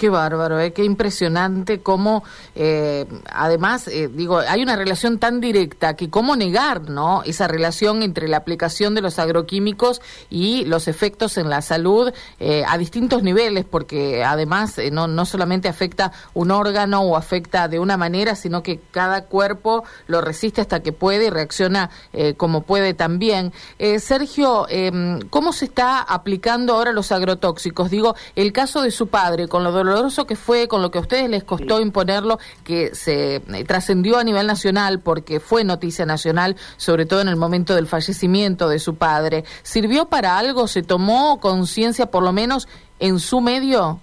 Qué 0.00 0.08
bárbaro, 0.08 0.58
¿eh? 0.58 0.72
qué 0.72 0.82
impresionante 0.82 1.80
cómo, 1.82 2.24
eh, 2.54 3.04
además, 3.30 3.86
eh, 3.86 4.08
digo, 4.08 4.38
hay 4.38 4.62
una 4.62 4.74
relación 4.74 5.18
tan 5.18 5.42
directa 5.42 5.94
que 5.94 6.08
cómo 6.08 6.36
negar, 6.36 6.88
¿no? 6.88 7.22
Esa 7.22 7.46
relación 7.48 8.02
entre 8.02 8.26
la 8.26 8.38
aplicación 8.38 8.94
de 8.94 9.02
los 9.02 9.18
agroquímicos 9.18 10.00
y 10.30 10.64
los 10.64 10.88
efectos 10.88 11.36
en 11.36 11.50
la 11.50 11.60
salud 11.60 12.14
eh, 12.38 12.64
a 12.66 12.78
distintos 12.78 13.22
niveles, 13.22 13.66
porque 13.66 14.24
además 14.24 14.78
eh, 14.78 14.90
no, 14.90 15.06
no 15.06 15.26
solamente 15.26 15.68
afecta 15.68 16.12
un 16.32 16.50
órgano 16.50 17.02
o 17.02 17.14
afecta 17.14 17.68
de 17.68 17.78
una 17.78 17.98
manera, 17.98 18.36
sino 18.36 18.62
que 18.62 18.80
cada 18.92 19.26
cuerpo 19.26 19.84
lo 20.06 20.22
resiste 20.22 20.62
hasta 20.62 20.80
que 20.80 20.92
puede 20.92 21.26
y 21.26 21.30
reacciona 21.30 21.90
como 22.38 22.62
puede 22.62 22.94
también. 22.94 23.52
Sergio, 23.98 24.66
em, 24.70 25.20
¿cómo 25.28 25.52
se 25.52 25.66
está 25.66 26.00
aplicando 26.00 26.74
ahora 26.74 26.92
los 26.92 27.12
agrotóxicos? 27.12 27.90
Digo, 27.90 28.14
el 28.34 28.52
caso 28.52 28.80
de 28.80 28.90
su 28.90 29.08
padre 29.08 29.46
con 29.46 29.62
los 29.62 29.74
dolores 29.74 29.89
doloroso 29.90 30.26
que 30.26 30.36
fue, 30.36 30.68
con 30.68 30.82
lo 30.82 30.90
que 30.90 30.98
a 30.98 31.00
ustedes 31.02 31.28
les 31.28 31.44
costó 31.44 31.80
imponerlo, 31.80 32.38
que 32.64 32.94
se 32.94 33.36
eh, 33.36 33.64
trascendió 33.66 34.18
a 34.18 34.24
nivel 34.24 34.46
nacional 34.46 35.00
porque 35.00 35.40
fue 35.40 35.64
noticia 35.64 36.06
nacional, 36.06 36.56
sobre 36.76 37.06
todo 37.06 37.20
en 37.20 37.28
el 37.28 37.36
momento 37.36 37.74
del 37.74 37.86
fallecimiento 37.86 38.68
de 38.68 38.78
su 38.78 38.96
padre. 38.96 39.44
¿Sirvió 39.62 40.06
para 40.06 40.38
algo? 40.38 40.68
¿Se 40.68 40.82
tomó 40.82 41.40
conciencia, 41.40 42.06
por 42.06 42.22
lo 42.22 42.32
menos, 42.32 42.68
en 42.98 43.18
su 43.18 43.40
medio? 43.40 44.00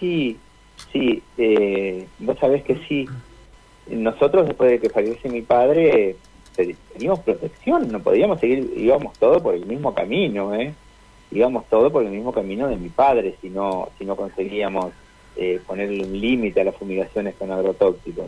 Sí, 0.00 0.38
sí. 0.92 1.22
Eh, 1.38 2.06
vos 2.18 2.38
sabés 2.38 2.64
que 2.64 2.76
sí. 2.88 3.06
Nosotros, 3.88 4.46
después 4.46 4.70
de 4.70 4.80
que 4.80 4.88
fallece 4.88 5.28
mi 5.28 5.42
padre, 5.42 6.16
teníamos 6.92 7.20
protección, 7.20 7.90
no 7.90 8.00
podíamos 8.00 8.40
seguir, 8.40 8.72
íbamos 8.76 9.18
todo 9.18 9.42
por 9.42 9.54
el 9.54 9.66
mismo 9.66 9.94
camino, 9.94 10.54
¿eh? 10.54 10.74
Íbamos 11.34 11.66
todo 11.68 11.90
por 11.90 12.04
el 12.04 12.10
mismo 12.10 12.32
camino 12.32 12.68
de 12.68 12.76
mi 12.76 12.88
padre 12.88 13.36
si 13.40 13.50
no, 13.50 13.88
si 13.98 14.04
no 14.04 14.16
conseguíamos 14.16 14.92
eh, 15.36 15.60
ponerle 15.66 16.04
un 16.04 16.18
límite 16.18 16.60
a 16.60 16.64
las 16.64 16.76
fumigaciones 16.76 17.34
con 17.34 17.50
agrotóxicos. 17.50 18.26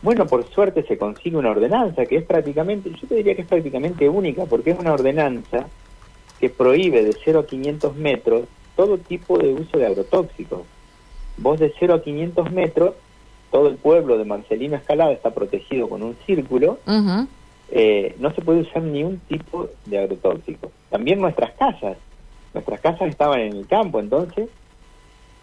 Bueno, 0.00 0.26
por 0.26 0.48
suerte 0.50 0.84
se 0.84 0.96
consigue 0.96 1.36
una 1.36 1.50
ordenanza 1.50 2.06
que 2.06 2.16
es 2.16 2.24
prácticamente, 2.24 2.90
yo 2.90 3.08
te 3.08 3.16
diría 3.16 3.34
que 3.34 3.42
es 3.42 3.48
prácticamente 3.48 4.08
única, 4.08 4.44
porque 4.44 4.70
es 4.70 4.78
una 4.78 4.92
ordenanza 4.92 5.66
que 6.38 6.50
prohíbe 6.50 7.02
de 7.02 7.16
0 7.24 7.40
a 7.40 7.46
500 7.46 7.96
metros 7.96 8.44
todo 8.76 8.98
tipo 8.98 9.38
de 9.38 9.54
uso 9.54 9.78
de 9.78 9.86
agrotóxicos. 9.86 10.62
Vos 11.36 11.58
de 11.58 11.72
0 11.78 11.94
a 11.94 12.02
500 12.02 12.52
metros, 12.52 12.94
todo 13.50 13.68
el 13.68 13.76
pueblo 13.76 14.18
de 14.18 14.24
Marcelino 14.24 14.76
Escalada 14.76 15.12
está 15.12 15.32
protegido 15.32 15.88
con 15.88 16.02
un 16.02 16.16
círculo, 16.26 16.78
eh, 17.76 18.14
no 18.20 18.32
se 18.32 18.40
puede 18.40 18.60
usar 18.60 18.82
ni 18.82 19.02
un 19.02 19.18
tipo 19.18 19.68
de 19.84 19.98
agrotóxico. 19.98 20.70
También 20.90 21.20
nuestras 21.20 21.50
casas, 21.54 21.96
nuestras 22.54 22.80
casas 22.80 23.08
estaban 23.08 23.40
en 23.40 23.56
el 23.56 23.66
campo, 23.66 23.98
entonces 23.98 24.48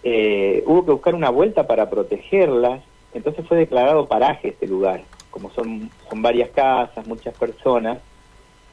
eh, 0.01 0.63
hubo 0.65 0.85
que 0.85 0.91
buscar 0.93 1.13
una 1.13 1.29
vuelta 1.29 1.67
para 1.67 1.89
protegerlas, 1.89 2.81
entonces 3.13 3.45
fue 3.45 3.57
declarado 3.57 4.07
paraje 4.07 4.47
este 4.47 4.65
lugar, 4.65 5.01
como 5.29 5.51
son, 5.51 5.89
son 6.09 6.21
varias 6.21 6.49
casas, 6.51 7.05
muchas 7.05 7.37
personas, 7.37 7.97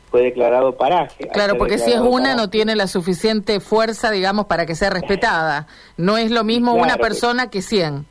fue 0.09 0.23
declarado 0.23 0.77
paraje. 0.77 1.27
Claro, 1.27 1.59
porque 1.59 1.79
si 1.79 1.91
es 1.91 1.99
una 1.99 2.37
no 2.37 2.51
tiene 2.51 2.77
la 2.77 2.87
suficiente 2.87 3.59
fuerza, 3.59 4.13
digamos, 4.13 4.47
para 4.47 4.67
que 4.67 4.77
sea 4.77 4.91
respetada. 4.91 5.67
No 5.97 6.17
es 6.17 6.31
lo 6.31 6.45
mismo 6.45 6.75
una 6.75 6.97
persona 6.97 7.51
que 7.51 7.61
cien. 7.61 8.07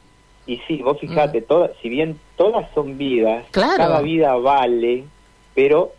Y 0.45 0.57
sí, 0.67 0.81
vos 0.83 0.99
fijate, 0.99 1.39
mm. 1.39 1.45
todas, 1.45 1.71
si 1.81 1.87
bien 1.87 2.19
todas 2.35 2.69
son 2.75 2.97
vidas, 2.97 3.45
cada 3.51 4.01
vida 4.01 4.35
vale, 4.35 5.05
pero 5.57 5.91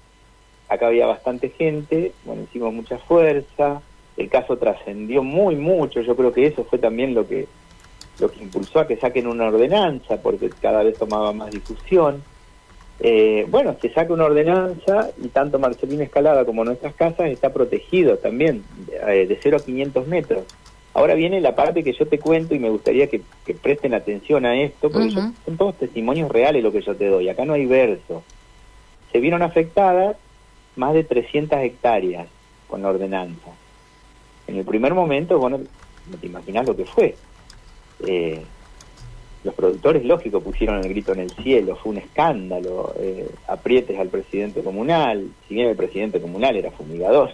acá 0.68 0.86
había 0.86 1.06
bastante 1.06 1.48
gente, 1.48 2.12
bueno, 2.24 2.44
hicimos 2.44 2.72
mucha 2.72 2.96
fuerza, 2.96 3.82
el 4.16 4.28
caso 4.28 4.56
trascendió 4.56 5.24
muy 5.24 5.56
mucho, 5.56 6.00
yo 6.00 6.14
creo 6.14 6.32
que 6.32 6.46
eso 6.46 6.62
fue 6.62 6.78
también 6.78 7.12
lo 7.12 7.26
que 7.26 7.48
lo 8.20 8.30
que 8.30 8.40
impulsó 8.40 8.78
a 8.78 8.86
que 8.86 8.96
saquen 8.96 9.26
una 9.26 9.46
ordenanza, 9.48 10.22
porque 10.22 10.48
cada 10.60 10.84
vez 10.84 10.96
tomaba 10.96 11.32
más 11.32 11.50
difusión. 11.50 12.22
Eh, 13.00 13.46
bueno, 13.48 13.76
se 13.80 13.92
saca 13.92 14.12
una 14.12 14.26
ordenanza 14.26 15.10
y 15.20 15.28
tanto 15.28 15.58
Marcelina 15.58 16.04
Escalada 16.04 16.44
como 16.44 16.64
nuestras 16.64 16.94
casas 16.94 17.30
está 17.30 17.52
protegido 17.52 18.16
también, 18.18 18.62
eh, 19.08 19.26
de 19.26 19.38
0 19.42 19.56
a 19.56 19.64
500 19.64 20.06
metros. 20.06 20.44
Ahora 20.94 21.14
viene 21.14 21.40
la 21.40 21.56
parte 21.56 21.82
que 21.82 21.92
yo 21.92 22.06
te 22.06 22.20
cuento 22.20 22.54
y 22.54 22.60
me 22.60 22.70
gustaría 22.70 23.08
que, 23.08 23.22
presten 23.60 23.94
atención 23.94 24.46
a 24.46 24.60
esto, 24.60 24.88
porque 24.90 25.10
son 25.10 25.56
todos 25.56 25.76
testimonios 25.76 26.30
reales 26.30 26.62
lo 26.62 26.70
que 26.70 26.82
yo 26.82 26.94
te 26.94 27.06
doy, 27.08 27.28
acá 27.28 27.44
no 27.44 27.54
hay 27.54 27.66
verso 27.66 28.22
se 29.12 29.20
vieron 29.20 29.42
afectadas 29.42 30.16
más 30.76 30.94
de 30.94 31.04
300 31.04 31.58
hectáreas 31.60 32.28
con 32.68 32.82
la 32.82 32.88
ordenanza. 32.88 33.50
En 34.46 34.56
el 34.56 34.64
primer 34.64 34.94
momento, 34.94 35.38
bueno, 35.38 35.58
no 35.58 36.16
te 36.16 36.26
imaginas 36.26 36.66
lo 36.66 36.76
que 36.76 36.84
fue. 36.84 37.14
Eh, 38.06 38.42
los 39.44 39.54
productores, 39.54 40.04
lógico, 40.04 40.40
pusieron 40.40 40.78
el 40.78 40.88
grito 40.88 41.12
en 41.12 41.20
el 41.20 41.30
cielo, 41.30 41.76
fue 41.76 41.92
un 41.92 41.98
escándalo, 41.98 42.92
eh, 42.98 43.28
aprietes 43.46 43.98
al 43.98 44.08
presidente 44.08 44.62
comunal, 44.62 45.30
si 45.46 45.54
bien 45.54 45.68
el 45.68 45.76
presidente 45.76 46.20
comunal 46.20 46.56
era 46.56 46.70
fumigador, 46.70 47.30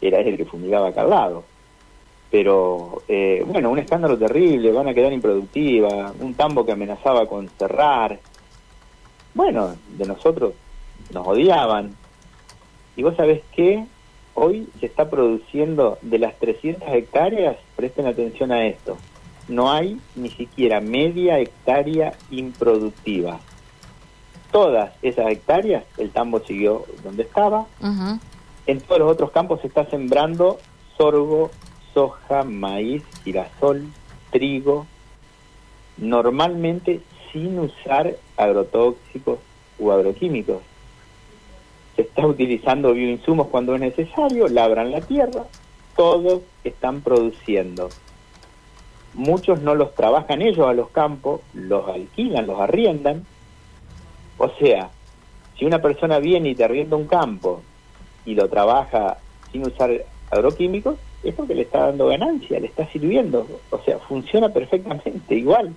era 0.00 0.20
él 0.20 0.28
el 0.28 0.36
que 0.36 0.44
fumigaba 0.44 0.88
acá 0.88 1.02
al 1.02 1.10
lado. 1.10 1.44
Pero, 2.30 3.02
eh, 3.08 3.42
bueno, 3.46 3.70
un 3.70 3.78
escándalo 3.78 4.18
terrible, 4.18 4.72
van 4.72 4.88
a 4.88 4.94
quedar 4.94 5.12
improductivas, 5.12 6.12
un 6.20 6.34
tambo 6.34 6.66
que 6.66 6.72
amenazaba 6.72 7.26
con 7.26 7.48
cerrar. 7.48 8.18
Bueno, 9.32 9.76
de 9.96 10.06
nosotros 10.06 10.52
nos 11.12 11.26
odiaban. 11.26 11.94
Y 12.96 13.02
vos 13.02 13.16
sabés 13.16 13.42
que 13.52 13.84
hoy 14.34 14.68
se 14.80 14.86
está 14.86 15.10
produciendo 15.10 15.98
de 16.02 16.18
las 16.18 16.36
300 16.38 16.88
hectáreas, 16.90 17.56
presten 17.76 18.06
atención 18.06 18.52
a 18.52 18.66
esto, 18.66 18.96
no 19.48 19.70
hay 19.72 20.00
ni 20.14 20.30
siquiera 20.30 20.80
media 20.80 21.38
hectárea 21.38 22.14
improductiva. 22.30 23.40
Todas 24.52 24.92
esas 25.02 25.30
hectáreas, 25.30 25.84
el 25.96 26.10
tambo 26.10 26.40
siguió 26.40 26.84
donde 27.02 27.22
estaba. 27.22 27.66
En 28.66 28.80
todos 28.80 29.00
los 29.00 29.10
otros 29.10 29.30
campos 29.30 29.60
se 29.60 29.66
está 29.66 29.86
sembrando 29.86 30.58
sorgo, 30.96 31.50
soja, 31.94 32.44
maíz, 32.44 33.02
girasol, 33.24 33.86
trigo, 34.30 34.86
normalmente 35.96 37.00
sin 37.32 37.58
usar 37.58 38.16
agrotóxicos 38.36 39.38
o 39.78 39.92
agroquímicos 39.92 40.62
se 41.98 42.02
está 42.02 42.24
utilizando 42.24 42.92
bioinsumos 42.92 43.48
cuando 43.48 43.74
es 43.74 43.80
necesario, 43.80 44.46
labran 44.46 44.92
la 44.92 45.00
tierra, 45.00 45.46
todos 45.96 46.42
están 46.62 47.00
produciendo. 47.00 47.88
Muchos 49.14 49.62
no 49.62 49.74
los 49.74 49.96
trabajan 49.96 50.40
ellos 50.40 50.68
a 50.68 50.74
los 50.74 50.90
campos, 50.90 51.40
los 51.54 51.88
alquilan, 51.88 52.46
los 52.46 52.60
arriendan. 52.60 53.26
O 54.36 54.48
sea, 54.60 54.90
si 55.58 55.64
una 55.64 55.82
persona 55.82 56.20
viene 56.20 56.50
y 56.50 56.54
te 56.54 56.62
arrienda 56.62 56.94
un 56.94 57.08
campo 57.08 57.62
y 58.24 58.36
lo 58.36 58.48
trabaja 58.48 59.18
sin 59.50 59.66
usar 59.66 59.90
agroquímicos, 60.30 61.00
es 61.24 61.34
porque 61.34 61.56
le 61.56 61.62
está 61.62 61.86
dando 61.86 62.06
ganancia, 62.06 62.60
le 62.60 62.68
está 62.68 62.86
sirviendo. 62.92 63.44
O 63.70 63.78
sea, 63.80 63.98
funciona 63.98 64.50
perfectamente 64.50 65.34
igual. 65.34 65.74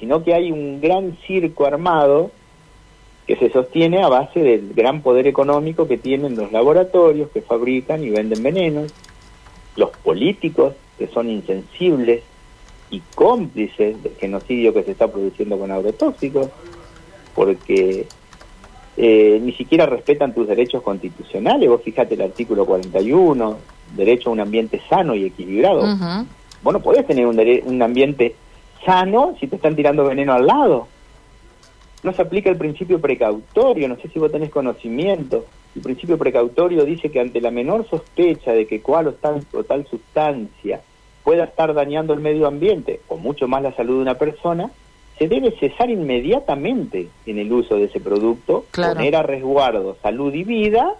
Sino 0.00 0.24
que 0.24 0.34
hay 0.34 0.50
un 0.50 0.80
gran 0.80 1.16
circo 1.28 1.64
armado 1.64 2.32
que 3.26 3.36
se 3.36 3.50
sostiene 3.50 4.02
a 4.02 4.08
base 4.08 4.40
del 4.40 4.72
gran 4.74 5.02
poder 5.02 5.26
económico 5.26 5.86
que 5.86 5.96
tienen 5.96 6.36
los 6.36 6.50
laboratorios 6.50 7.30
que 7.30 7.42
fabrican 7.42 8.02
y 8.02 8.10
venden 8.10 8.42
venenos, 8.42 8.92
los 9.76 9.90
políticos 9.90 10.74
que 10.98 11.06
son 11.08 11.30
insensibles 11.30 12.22
y 12.90 13.00
cómplices 13.14 14.02
del 14.02 14.14
genocidio 14.16 14.74
que 14.74 14.82
se 14.82 14.90
está 14.90 15.10
produciendo 15.10 15.58
con 15.58 15.70
agrotóxicos, 15.70 16.48
porque 17.34 18.06
eh, 18.96 19.40
ni 19.42 19.52
siquiera 19.52 19.86
respetan 19.86 20.34
tus 20.34 20.46
derechos 20.46 20.82
constitucionales. 20.82 21.68
Vos 21.68 21.80
fíjate 21.82 22.14
el 22.14 22.22
artículo 22.22 22.66
41, 22.66 23.56
derecho 23.96 24.28
a 24.28 24.32
un 24.32 24.40
ambiente 24.40 24.82
sano 24.90 25.14
y 25.14 25.24
equilibrado. 25.24 25.82
Vos 26.62 26.72
no 26.72 26.80
podés 26.80 27.06
tener 27.06 27.26
un, 27.26 27.38
un 27.38 27.82
ambiente 27.82 28.34
sano 28.84 29.36
si 29.40 29.46
te 29.46 29.56
están 29.56 29.76
tirando 29.76 30.04
veneno 30.04 30.34
al 30.34 30.46
lado 30.46 30.88
no 32.02 32.12
se 32.12 32.22
aplica 32.22 32.50
el 32.50 32.56
principio 32.56 33.00
precautorio, 33.00 33.88
no 33.88 33.96
sé 33.96 34.08
si 34.08 34.18
vos 34.18 34.32
tenés 34.32 34.50
conocimiento. 34.50 35.46
El 35.74 35.82
principio 35.82 36.18
precautorio 36.18 36.84
dice 36.84 37.10
que 37.10 37.20
ante 37.20 37.40
la 37.40 37.50
menor 37.50 37.88
sospecha 37.88 38.52
de 38.52 38.66
que 38.66 38.80
cual 38.80 39.08
o 39.08 39.12
tal, 39.14 39.44
o 39.52 39.64
tal 39.64 39.86
sustancia 39.86 40.80
pueda 41.22 41.44
estar 41.44 41.72
dañando 41.72 42.12
el 42.12 42.20
medio 42.20 42.46
ambiente 42.46 43.00
o 43.08 43.16
mucho 43.16 43.46
más 43.46 43.62
la 43.62 43.74
salud 43.74 43.96
de 43.96 44.02
una 44.02 44.18
persona, 44.18 44.70
se 45.18 45.28
debe 45.28 45.52
cesar 45.58 45.88
inmediatamente 45.90 47.08
en 47.26 47.38
el 47.38 47.52
uso 47.52 47.76
de 47.76 47.84
ese 47.84 48.00
producto, 48.00 48.64
poner 48.74 49.14
a 49.14 49.22
resguardo 49.22 49.96
salud 50.02 50.34
y 50.34 50.42
vida 50.42 50.96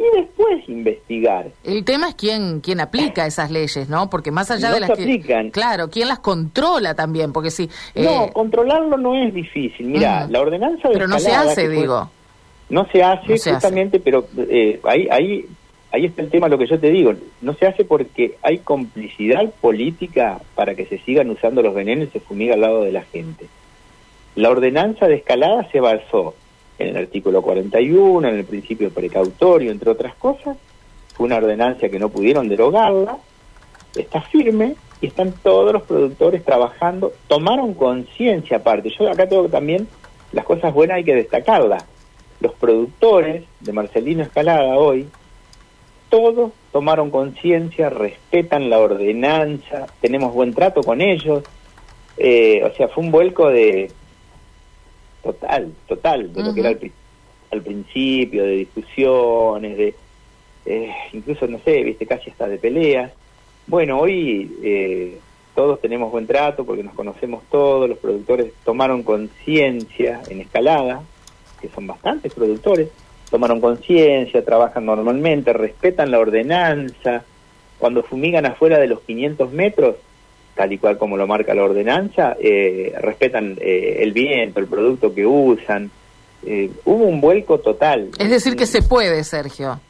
y 0.00 0.16
después 0.16 0.66
investigar. 0.68 1.50
El 1.62 1.84
tema 1.84 2.08
es 2.08 2.14
quién, 2.14 2.60
quién 2.60 2.80
aplica 2.80 3.26
esas 3.26 3.50
leyes, 3.50 3.88
¿no? 3.88 4.08
Porque 4.08 4.30
más 4.30 4.50
allá 4.50 4.72
de 4.72 4.80
las 4.80 4.86
se 4.88 4.94
aplican. 4.94 5.50
Claro, 5.50 5.90
quién 5.90 6.08
las 6.08 6.20
controla 6.20 6.94
también, 6.94 7.32
porque 7.32 7.50
si... 7.50 7.68
No, 7.94 8.24
eh, 8.24 8.30
controlarlo 8.32 8.96
no 8.96 9.14
es 9.14 9.34
difícil. 9.34 9.88
Mira, 9.88 10.26
la 10.28 10.40
ordenanza 10.40 10.88
de 10.88 10.94
Pero 10.94 11.06
no 11.06 11.18
se 11.18 11.32
hace, 11.32 11.68
digo. 11.68 12.10
No 12.70 12.86
se 12.90 13.02
hace 13.02 13.36
justamente, 13.52 14.00
pero 14.00 14.26
eh, 14.38 14.80
ahí, 14.84 15.06
ahí, 15.10 15.46
ahí 15.92 16.06
está 16.06 16.22
el 16.22 16.30
tema, 16.30 16.48
lo 16.48 16.56
que 16.56 16.66
yo 16.66 16.80
te 16.80 16.90
digo. 16.90 17.12
No 17.42 17.52
se 17.54 17.66
hace 17.66 17.84
porque 17.84 18.36
hay 18.42 18.58
complicidad 18.58 19.50
política 19.60 20.40
para 20.54 20.74
que 20.74 20.86
se 20.86 20.98
sigan 20.98 21.28
usando 21.28 21.62
los 21.62 21.74
venenos 21.74 22.08
y 22.08 22.12
se 22.12 22.20
fumiga 22.20 22.54
al 22.54 22.62
lado 22.62 22.84
de 22.84 22.92
la 22.92 23.02
gente. 23.02 23.46
La 24.34 24.48
ordenanza 24.48 25.08
de 25.08 25.16
escalada 25.16 25.68
se 25.70 25.80
basó 25.80 26.34
en 26.80 26.96
el 26.96 27.04
artículo 27.04 27.42
41, 27.42 28.26
en 28.26 28.34
el 28.34 28.44
principio 28.44 28.90
precautorio, 28.90 29.70
entre 29.70 29.90
otras 29.90 30.14
cosas. 30.14 30.56
Fue 31.14 31.26
una 31.26 31.36
ordenancia 31.36 31.90
que 31.90 31.98
no 31.98 32.08
pudieron 32.08 32.48
derogarla, 32.48 33.18
está 33.94 34.22
firme 34.22 34.74
y 35.00 35.06
están 35.08 35.32
todos 35.42 35.72
los 35.72 35.82
productores 35.82 36.42
trabajando, 36.44 37.12
tomaron 37.28 37.74
conciencia 37.74 38.56
aparte. 38.56 38.90
Yo 38.98 39.10
acá 39.10 39.28
tengo 39.28 39.48
también 39.48 39.86
las 40.32 40.44
cosas 40.44 40.72
buenas 40.72 40.96
hay 40.96 41.04
que 41.04 41.14
destacarlas. 41.14 41.84
Los 42.40 42.54
productores 42.54 43.44
de 43.60 43.72
Marcelino 43.72 44.22
Escalada 44.22 44.76
hoy 44.76 45.06
todos 46.08 46.52
tomaron 46.72 47.10
conciencia, 47.10 47.90
respetan 47.90 48.70
la 48.70 48.78
ordenanza, 48.78 49.86
tenemos 50.00 50.32
buen 50.32 50.54
trato 50.54 50.82
con 50.82 51.02
ellos. 51.02 51.44
Eh, 52.16 52.62
o 52.64 52.74
sea, 52.74 52.88
fue 52.88 53.04
un 53.04 53.10
vuelco 53.10 53.50
de 53.50 53.90
total, 55.22 55.72
total, 55.86 56.32
de 56.32 56.42
lo 56.42 56.54
que 56.54 56.60
era 56.60 56.70
al, 57.50 57.62
principio, 57.62 58.44
de 58.44 58.56
discusiones, 58.56 59.76
de 59.76 59.94
eh, 60.66 60.92
incluso, 61.12 61.46
no 61.46 61.58
sé, 61.60 61.82
viste, 61.82 62.06
casi 62.06 62.30
hasta 62.30 62.48
de 62.48 62.58
peleas. 62.58 63.12
Bueno, 63.66 63.98
hoy 63.98 64.56
eh, 64.62 65.18
todos 65.54 65.80
tenemos 65.80 66.10
buen 66.10 66.26
trato 66.26 66.64
porque 66.64 66.82
nos 66.82 66.94
conocemos 66.94 67.42
todos, 67.50 67.88
los 67.88 67.98
productores 67.98 68.52
tomaron 68.64 69.02
conciencia 69.02 70.20
en 70.28 70.40
escalada, 70.40 71.02
que 71.60 71.68
son 71.68 71.86
bastantes 71.86 72.32
productores, 72.32 72.88
tomaron 73.30 73.60
conciencia, 73.60 74.44
trabajan 74.44 74.86
normalmente, 74.86 75.52
respetan 75.52 76.10
la 76.10 76.18
ordenanza, 76.18 77.24
cuando 77.78 78.02
fumigan 78.02 78.46
afuera 78.46 78.78
de 78.78 78.86
los 78.86 79.00
500 79.00 79.52
metros, 79.52 79.96
tal 80.60 80.74
y 80.74 80.76
cual 80.76 80.98
como 80.98 81.16
lo 81.16 81.26
marca 81.26 81.54
la 81.54 81.64
ordenanza, 81.64 82.36
eh, 82.38 82.92
respetan 83.00 83.56
eh, 83.62 84.00
el 84.00 84.12
viento, 84.12 84.60
el 84.60 84.66
producto 84.66 85.14
que 85.14 85.24
usan. 85.24 85.90
Eh, 86.44 86.70
hubo 86.84 87.04
un 87.04 87.22
vuelco 87.22 87.60
total. 87.60 88.10
Es 88.18 88.28
decir, 88.28 88.56
que 88.56 88.66
se 88.66 88.82
puede, 88.82 89.24
Sergio. 89.24 89.80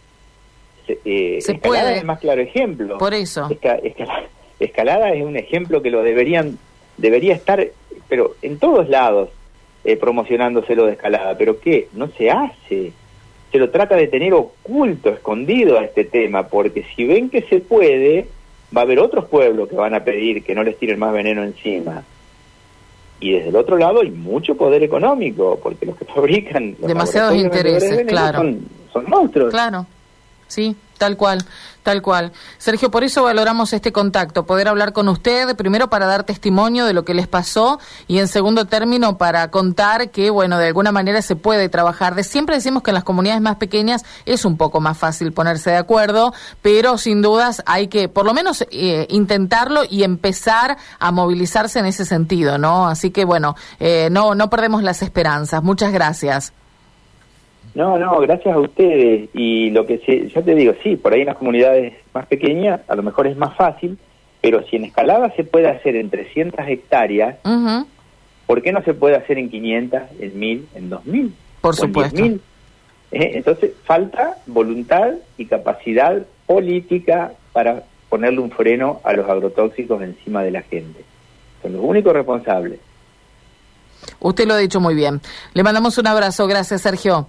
Se, 0.86 1.40
se 1.40 1.54
puede. 1.56 1.94
es 1.94 1.98
el 2.02 2.06
más 2.06 2.20
claro 2.20 2.40
ejemplo. 2.40 2.98
Por 2.98 3.14
eso. 3.14 3.48
escalada 4.60 5.12
es 5.12 5.24
un 5.24 5.36
ejemplo 5.36 5.82
que 5.82 5.90
lo 5.90 6.04
deberían, 6.04 6.56
debería 6.98 7.34
estar, 7.34 7.66
pero 8.08 8.36
en 8.40 8.60
todos 8.60 8.88
lados, 8.88 9.30
promocionándose 9.98 10.76
lo 10.76 10.86
de 10.86 10.92
escalada. 10.92 11.36
Pero 11.36 11.58
¿qué? 11.58 11.88
No 11.94 12.06
se 12.16 12.30
hace 12.30 12.92
se 13.50 13.58
lo 13.58 13.70
trata 13.70 13.96
de 13.96 14.06
tener 14.06 14.32
oculto, 14.34 15.10
escondido 15.10 15.80
a 15.80 15.84
este 15.84 16.04
tema, 16.04 16.46
porque 16.46 16.84
si 16.94 17.06
ven 17.06 17.28
que 17.28 17.42
se 17.42 17.58
puede, 17.58 18.28
va 18.76 18.82
a 18.82 18.84
haber 18.84 18.98
otros 18.98 19.26
pueblos 19.26 19.68
que 19.68 19.76
van 19.76 19.94
a 19.94 20.04
pedir 20.04 20.42
que 20.44 20.54
no 20.54 20.62
les 20.62 20.78
tiren 20.78 20.98
más 20.98 21.12
veneno 21.12 21.42
encima. 21.42 22.02
Y 23.20 23.32
desde 23.32 23.50
el 23.50 23.56
otro 23.56 23.76
lado 23.76 24.00
hay 24.00 24.10
mucho 24.10 24.54
poder 24.54 24.82
económico, 24.82 25.58
porque 25.62 25.86
los 25.86 25.96
que 25.96 26.04
fabrican... 26.14 26.76
Demasiados 26.78 27.36
intereses, 27.36 28.06
claro. 28.06 28.38
Son, 28.38 28.60
son 28.92 29.04
monstruos. 29.08 29.50
Claro, 29.50 29.86
sí. 30.46 30.74
Tal 31.00 31.16
cual, 31.16 31.42
tal 31.82 32.02
cual. 32.02 32.30
Sergio, 32.58 32.90
por 32.90 33.04
eso 33.04 33.22
valoramos 33.22 33.72
este 33.72 33.90
contacto, 33.90 34.44
poder 34.44 34.68
hablar 34.68 34.92
con 34.92 35.08
usted, 35.08 35.56
primero 35.56 35.88
para 35.88 36.04
dar 36.04 36.24
testimonio 36.24 36.84
de 36.84 36.92
lo 36.92 37.06
que 37.06 37.14
les 37.14 37.26
pasó 37.26 37.80
y 38.06 38.18
en 38.18 38.28
segundo 38.28 38.66
término 38.66 39.16
para 39.16 39.50
contar 39.50 40.10
que, 40.10 40.28
bueno, 40.28 40.58
de 40.58 40.66
alguna 40.66 40.92
manera 40.92 41.22
se 41.22 41.36
puede 41.36 41.70
trabajar. 41.70 42.16
De 42.16 42.22
siempre 42.22 42.56
decimos 42.56 42.82
que 42.82 42.90
en 42.90 42.96
las 42.96 43.04
comunidades 43.04 43.40
más 43.40 43.56
pequeñas 43.56 44.04
es 44.26 44.44
un 44.44 44.58
poco 44.58 44.82
más 44.82 44.98
fácil 44.98 45.32
ponerse 45.32 45.70
de 45.70 45.78
acuerdo, 45.78 46.34
pero 46.60 46.98
sin 46.98 47.22
dudas 47.22 47.62
hay 47.64 47.88
que 47.88 48.10
por 48.10 48.26
lo 48.26 48.34
menos 48.34 48.66
eh, 48.70 49.06
intentarlo 49.08 49.84
y 49.88 50.02
empezar 50.02 50.76
a 50.98 51.12
movilizarse 51.12 51.78
en 51.78 51.86
ese 51.86 52.04
sentido, 52.04 52.58
¿no? 52.58 52.88
Así 52.88 53.10
que, 53.10 53.24
bueno, 53.24 53.56
eh, 53.78 54.10
no, 54.12 54.34
no 54.34 54.50
perdemos 54.50 54.82
las 54.82 55.00
esperanzas. 55.00 55.62
Muchas 55.62 55.94
gracias. 55.94 56.52
No, 57.74 57.98
no, 57.98 58.18
gracias 58.20 58.54
a 58.54 58.58
ustedes. 58.58 59.30
Y 59.32 59.70
lo 59.70 59.86
que 59.86 59.98
se, 59.98 60.28
ya 60.28 60.42
te 60.42 60.54
digo, 60.54 60.74
sí, 60.82 60.96
por 60.96 61.12
ahí 61.12 61.20
en 61.20 61.26
las 61.26 61.36
comunidades 61.36 61.94
más 62.12 62.26
pequeñas 62.26 62.80
a 62.88 62.94
lo 62.94 63.02
mejor 63.02 63.26
es 63.26 63.36
más 63.36 63.56
fácil, 63.56 63.98
pero 64.40 64.62
si 64.66 64.76
en 64.76 64.84
escalada 64.84 65.32
se 65.36 65.44
puede 65.44 65.68
hacer 65.68 65.96
en 65.96 66.10
300 66.10 66.66
hectáreas, 66.66 67.36
¿por 68.46 68.62
qué 68.62 68.72
no 68.72 68.82
se 68.82 68.94
puede 68.94 69.16
hacer 69.16 69.38
en 69.38 69.50
500, 69.50 70.00
en 70.18 70.38
1000, 70.38 70.68
en 70.74 70.90
2000? 70.90 71.34
Por 71.60 71.76
supuesto. 71.76 72.24
¿Eh? 73.12 73.32
Entonces 73.34 73.72
falta 73.84 74.36
voluntad 74.46 75.14
y 75.36 75.46
capacidad 75.46 76.24
política 76.46 77.32
para 77.52 77.84
ponerle 78.08 78.40
un 78.40 78.50
freno 78.50 79.00
a 79.04 79.12
los 79.12 79.28
agrotóxicos 79.28 80.02
encima 80.02 80.42
de 80.42 80.50
la 80.50 80.62
gente. 80.62 81.04
Son 81.62 81.72
los 81.72 81.82
únicos 81.82 82.12
responsables. 82.12 82.80
Usted 84.18 84.46
lo 84.46 84.54
ha 84.54 84.58
dicho 84.58 84.80
muy 84.80 84.94
bien. 84.94 85.20
Le 85.54 85.62
mandamos 85.62 85.98
un 85.98 86.06
abrazo. 86.06 86.46
Gracias, 86.46 86.82
Sergio. 86.82 87.28